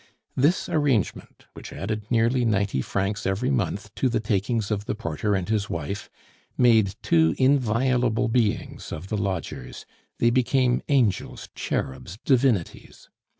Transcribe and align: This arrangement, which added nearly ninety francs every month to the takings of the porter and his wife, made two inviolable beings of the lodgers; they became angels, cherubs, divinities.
This 0.35 0.67
arrangement, 0.67 1.45
which 1.53 1.71
added 1.71 2.09
nearly 2.09 2.43
ninety 2.43 2.81
francs 2.81 3.27
every 3.27 3.51
month 3.51 3.93
to 3.93 4.09
the 4.09 4.19
takings 4.19 4.71
of 4.71 4.85
the 4.85 4.95
porter 4.95 5.35
and 5.35 5.47
his 5.47 5.69
wife, 5.69 6.09
made 6.57 6.95
two 7.03 7.35
inviolable 7.37 8.27
beings 8.27 8.91
of 8.91 9.09
the 9.09 9.17
lodgers; 9.17 9.85
they 10.17 10.31
became 10.31 10.81
angels, 10.89 11.49
cherubs, 11.53 12.17
divinities. 12.25 13.09